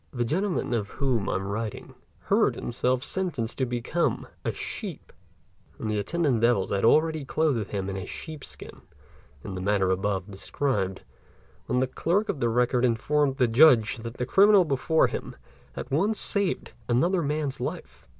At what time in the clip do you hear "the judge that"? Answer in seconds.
13.37-14.15